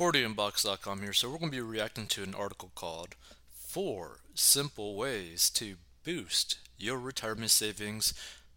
[0.00, 1.12] 40inbox.com here.
[1.12, 3.16] So we're going to be reacting to an article called
[3.52, 8.14] Four Simple Ways to Boost Your Retirement Savings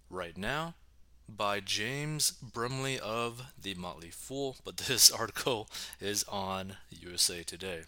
[0.09, 0.75] Right Now
[1.27, 4.55] by James Brumley of The Motley Fool.
[4.63, 5.67] But this article
[5.99, 7.81] is on USA Today.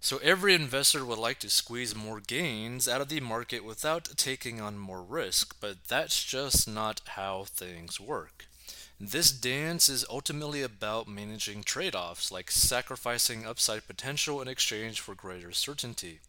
[0.00, 4.60] So every investor would like to squeeze more gains out of the market without taking
[4.60, 8.46] on more risk, but that's just not how things work.
[9.00, 15.16] This dance is ultimately about managing trade offs, like sacrificing upside potential in exchange for
[15.16, 16.20] greater certainty.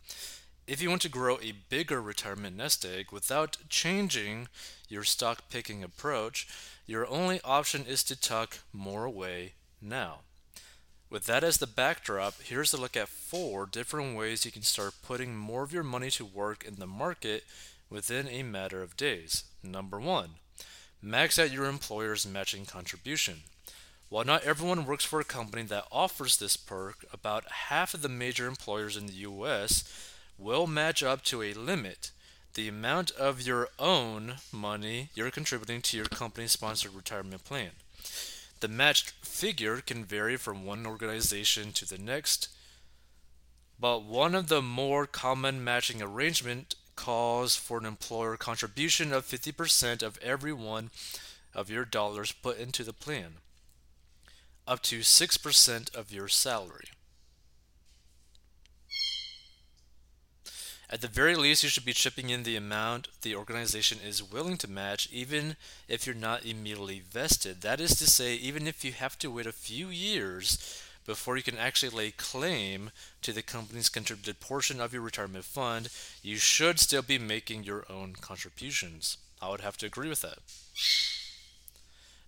[0.66, 4.48] If you want to grow a bigger retirement nest egg without changing
[4.90, 6.48] your stock picking approach,
[6.88, 10.22] your only option is to tuck more away now.
[11.08, 14.96] With that as the backdrop, here's a look at four different ways you can start
[15.04, 17.44] putting more of your money to work in the market
[17.92, 19.44] within a matter of days.
[19.62, 20.32] Number one,
[21.06, 23.42] Max out your employer's matching contribution.
[24.10, 28.10] While not everyone works for a company that offers this perk, about half of the
[28.10, 29.84] major employers in the US
[30.40, 32.10] will match up to a limit
[32.56, 37.70] the amount of your own money you're contributing to your company sponsored retirement plan.
[38.62, 42.50] The matched figure can vary from one organization to the next,
[43.80, 50.02] but one of the more common matching arrangement calls for an employer contribution of 50%
[50.02, 50.90] of every one
[51.54, 53.36] of your dollars put into the plan,
[54.68, 56.90] up to 6% of your salary.
[60.88, 64.58] At the very least, you should be chipping in the amount the organization is willing
[64.58, 65.56] to match, even
[65.88, 67.62] if you're not immediately vested.
[67.62, 71.44] That is to say, even if you have to wait a few years before you
[71.44, 75.90] can actually lay claim to the company's contributed portion of your retirement fund,
[76.22, 79.18] you should still be making your own contributions.
[79.42, 80.40] I would have to agree with that.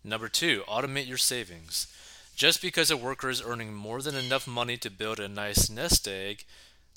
[0.04, 1.88] Number two, automate your savings.
[2.36, 6.08] Just because a worker is earning more than enough money to build a nice nest
[6.08, 6.46] egg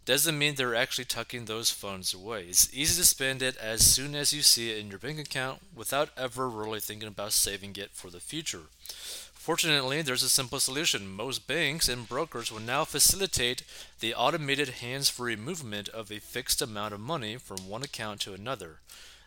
[0.04, 2.44] doesn't mean they're actually tucking those funds away.
[2.48, 5.60] It's easy to spend it as soon as you see it in your bank account
[5.74, 8.62] without ever really thinking about saving it for the future.
[9.34, 11.08] Fortunately, there's a simple solution.
[11.08, 13.62] Most banks and brokers will now facilitate
[14.00, 18.34] the automated hands free movement of a fixed amount of money from one account to
[18.34, 18.80] another.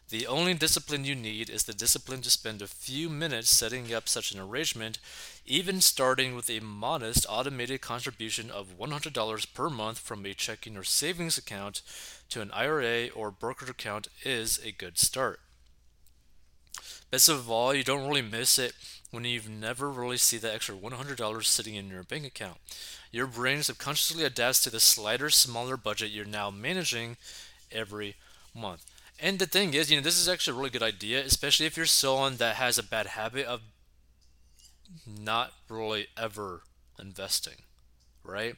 [0.09, 4.07] The only discipline you need is the discipline to spend a few minutes setting up
[4.07, 4.99] such an arrangement,
[5.45, 10.83] even starting with a modest automated contribution of $100 per month from a checking or
[10.83, 11.81] savings account
[12.29, 15.39] to an IRA or brokerage account is a good start.
[17.09, 18.73] Best of all, you don't really miss it
[19.11, 22.57] when you've never really see the extra $100 sitting in your bank account.
[23.11, 27.17] Your brain subconsciously adapts to the slighter, smaller budget you're now managing
[27.71, 28.15] every
[28.55, 28.92] month.
[29.23, 31.77] And the thing is, you know, this is actually a really good idea, especially if
[31.77, 33.61] you're someone that has a bad habit of
[35.07, 36.63] not really ever
[36.99, 37.63] investing,
[38.25, 38.57] right?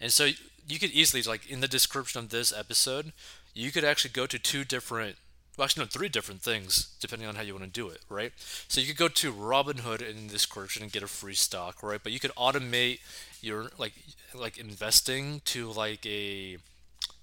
[0.00, 0.30] And so
[0.66, 3.12] you could easily, like in the description of this episode,
[3.52, 5.16] you could actually go to two different
[5.58, 8.32] well, actually, no, three different things depending on how you want to do it, right?
[8.68, 12.00] So you could go to Robinhood in the description and get a free stock, right?
[12.02, 13.00] But you could automate
[13.42, 13.92] your like
[14.34, 16.56] like investing to like a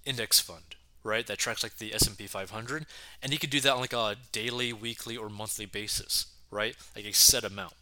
[0.05, 1.25] index fund, right?
[1.27, 2.85] That tracks like the S&P 500,
[3.21, 6.75] and you could do that on like a daily, weekly, or monthly basis, right?
[6.95, 7.73] Like a set amount.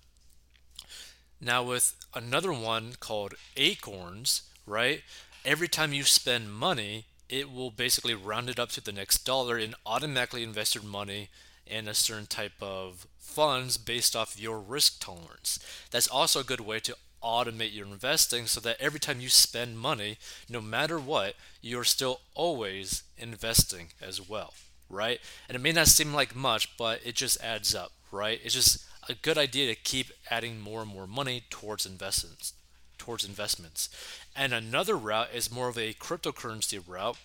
[1.41, 5.01] Now with another one called Acorns, right?
[5.43, 9.57] Every time you spend money, it will basically round it up to the next dollar
[9.57, 11.29] and automatically invest your money
[11.65, 15.59] in a certain type of funds based off your risk tolerance.
[15.91, 19.79] That's also a good way to automate your investing so that every time you spend
[19.79, 20.17] money,
[20.49, 24.53] no matter what, you're still always investing as well,
[24.89, 25.19] right?
[25.47, 28.39] And it may not seem like much, but it just adds up, right?
[28.43, 32.53] It's just a good idea to keep adding more and more money towards investments
[33.03, 33.89] towards investments.
[34.35, 37.17] And another route is more of a cryptocurrency route.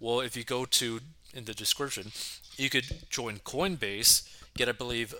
[0.00, 1.00] Well, if you go to
[1.32, 2.10] in the description,
[2.56, 5.14] you could join Coinbase, get I believe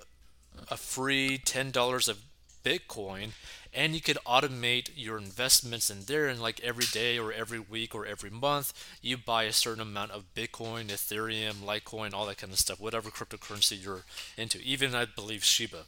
[0.68, 2.18] a free $10 of
[2.65, 3.31] Bitcoin,
[3.72, 6.27] and you could automate your investments in there.
[6.28, 10.10] And like every day or every week or every month you buy a certain amount
[10.10, 14.04] of bitcoin ethereum litecoin all that kind of stuff whatever cryptocurrency you're
[14.36, 14.59] into.
[14.60, 15.84] Even i believe shiba.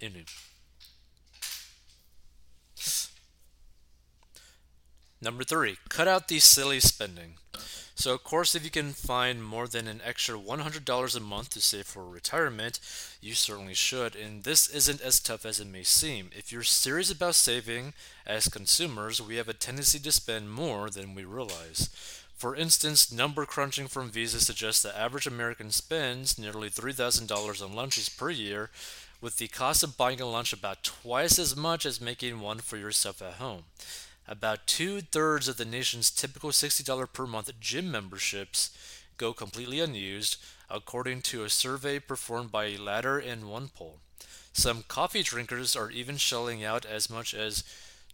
[0.00, 0.24] Inu
[5.20, 7.34] Number three, cut out the silly spending.
[7.98, 11.60] So, of course, if you can find more than an extra $100 a month to
[11.60, 12.78] save for retirement,
[13.20, 14.14] you certainly should.
[14.14, 16.30] And this isn't as tough as it may seem.
[16.32, 21.16] If you're serious about saving, as consumers, we have a tendency to spend more than
[21.16, 21.88] we realize.
[22.36, 28.08] For instance, number crunching from Visa suggests the average American spends nearly $3,000 on lunches
[28.08, 28.70] per year,
[29.20, 32.76] with the cost of buying a lunch about twice as much as making one for
[32.76, 33.64] yourself at home.
[34.28, 38.76] About two thirds of the nation's typical $60 per month gym memberships
[39.16, 40.36] go completely unused,
[40.68, 43.94] according to a survey performed by Ladder and OnePoll.
[44.52, 47.64] Some coffee drinkers are even shelling out as much as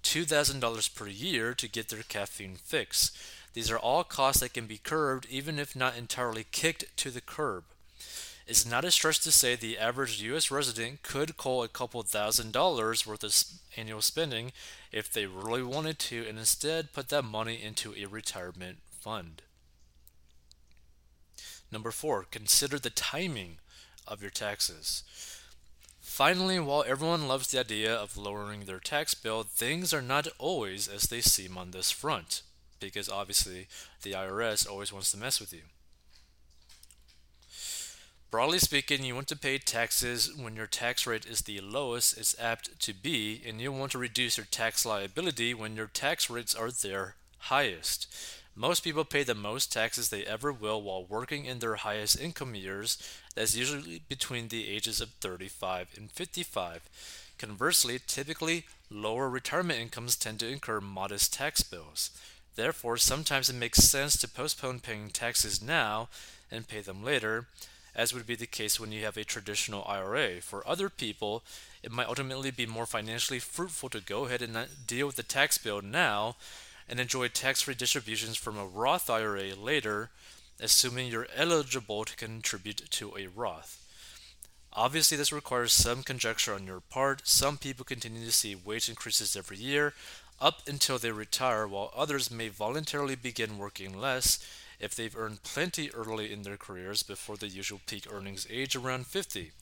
[0.05, 3.11] $2,000 per year to get their caffeine fix.
[3.53, 7.21] These are all costs that can be curbed even if not entirely kicked to the
[7.21, 7.65] curb.
[8.47, 10.51] It's not a stretch to say the average U.S.
[10.51, 13.35] resident could cull a couple thousand dollars worth of
[13.77, 14.53] annual spending
[14.93, 19.43] if they really wanted to and instead put that money into a retirement fund.
[21.73, 23.57] Number four, consider the timing
[24.07, 25.05] of your taxes.
[26.03, 30.87] Finally, while everyone loves the idea of lowering their tax bill, things are not always
[30.87, 32.43] as they seem on this front,
[32.79, 33.69] because obviously
[34.03, 35.63] the IRS always wants to mess with you.
[38.35, 42.35] Broadly speaking, you want to pay taxes when your tax rate is the lowest it's
[42.41, 46.53] apt to be, and you want to reduce your tax liability when your tax rates
[46.53, 48.13] are their highest.
[48.57, 52.57] Most people pay the most taxes they ever will while working in their highest income
[52.57, 52.99] years,
[53.37, 56.89] that's usually between the ages of 35 and 55.
[57.39, 62.11] Conversely, typically lower retirement incomes tend to incur modest tax bills.
[62.57, 66.09] Therefore, sometimes it makes sense to postpone paying taxes now
[66.51, 67.47] and pay them later,
[67.95, 70.41] as would be the case when you have a traditional IRA.
[70.41, 71.43] For other people,
[71.83, 74.57] it might ultimately be more financially fruitful to go ahead and
[74.87, 76.37] deal with the tax bill now
[76.89, 80.11] and enjoy tax free distributions from a Roth IRA later,
[80.61, 83.81] assuming you're eligible to contribute to a Roth.
[84.73, 87.23] Obviously, this requires some conjecture on your part.
[87.29, 89.95] Some people continue to see wage increases every year
[90.41, 94.45] up until they retire, while others may voluntarily begin working less
[94.81, 99.07] if they've earned plenty early in their careers before the usual peak earnings age around
[99.07, 99.53] 50.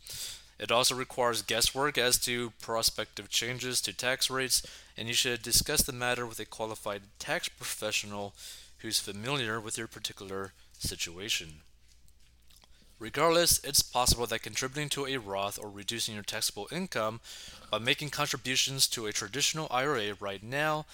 [0.59, 4.63] It also requires guesswork as to prospective changes to tax rates,
[4.97, 8.35] and you should discuss the matter with a qualified tax professional
[8.79, 11.61] who's familiar with your particular situation.
[13.03, 17.19] Regardless, it's possible that contributing to a Roth or reducing your taxable income
[17.69, 20.87] by making contributions to a traditional IRA right now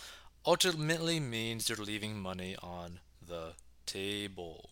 [0.47, 3.53] ultimately means you're leaving money on the
[3.85, 4.71] table.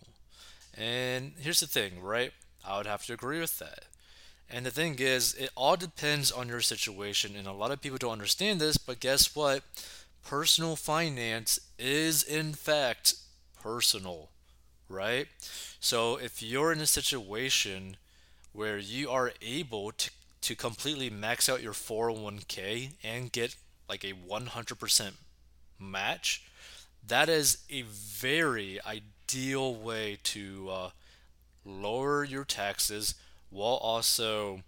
[0.74, 2.32] And here's the thing, right?
[2.66, 3.84] I would have to agree with that.
[4.48, 7.98] And the thing is, it all depends on your situation, and a lot of people
[7.98, 9.62] don't understand this, but guess what?
[10.24, 13.16] Personal finance is, in fact,
[13.62, 14.30] personal,
[14.88, 15.26] right?
[15.80, 17.96] So if you're in a situation
[18.52, 20.10] where you are able to,
[20.42, 23.56] to completely max out your 401k and get
[23.88, 25.10] like a 100%
[25.78, 26.42] match,
[27.06, 30.90] that is a very ideal way to uh,
[31.64, 33.14] lower your taxes
[33.50, 34.60] while also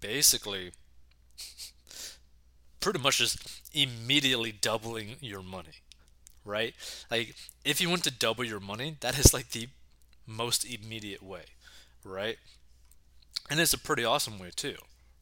[0.00, 0.72] basically
[2.80, 3.38] pretty much just
[3.72, 5.82] immediately doubling your money,
[6.44, 6.74] right?
[7.10, 9.68] Like, if you want to double your money, that is like the
[10.26, 11.44] most immediate way,
[12.04, 12.36] right?
[13.50, 14.76] And it's a pretty awesome way too,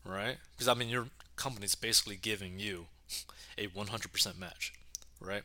[0.04, 0.36] right?
[0.52, 2.86] Because I mean, your company's basically giving you
[3.58, 4.72] a 100% match,
[5.20, 5.42] right?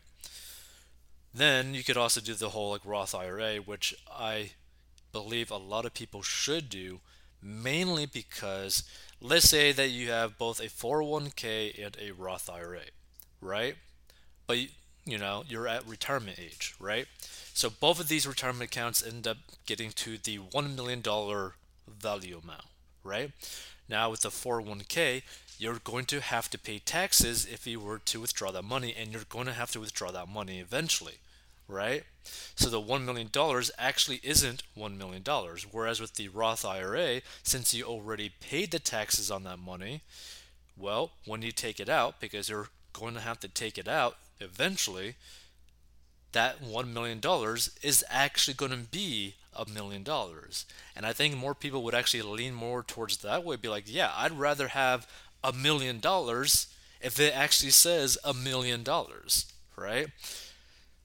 [1.34, 4.52] Then you could also do the whole like Roth IRA, which I
[5.12, 7.00] believe a lot of people should do,
[7.42, 8.84] mainly because
[9.22, 12.86] let's say that you have both a 401k and a Roth IRA,
[13.42, 13.76] right?
[14.48, 14.58] But
[15.08, 17.08] you know, you're at retirement age, right?
[17.54, 21.02] So both of these retirement accounts end up getting to the $1 million
[21.88, 22.66] value amount,
[23.04, 23.32] right?
[23.90, 25.24] Now with the 401k,
[25.58, 29.12] you're going to have to pay taxes if you were to withdraw that money, and
[29.12, 31.16] you're going to have to withdraw that money eventually
[31.68, 32.04] right?
[32.56, 33.30] So the $1 million
[33.78, 35.24] actually isn't $1 million.
[35.72, 40.02] Whereas with the Roth IRA, since you already paid the taxes on that money,
[40.78, 44.18] well, when you take it out, because you're going to have to take it out
[44.40, 45.16] eventually,
[46.32, 47.22] that $1 million
[47.82, 50.66] is actually going to be a million dollars.
[50.96, 54.12] And I think more people would actually lean more towards that way, be like, yeah,
[54.16, 55.08] I'd rather have
[55.44, 56.68] a million dollars
[57.02, 60.08] if it actually says a million dollars, right?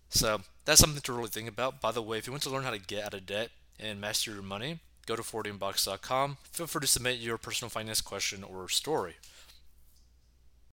[0.09, 1.81] So that's something to really think about.
[1.81, 4.01] By the way, if you want to learn how to get out of debt and
[4.01, 6.39] master your money, go to 40inbox.com.
[6.51, 9.15] Feel free to submit your personal finance question or story.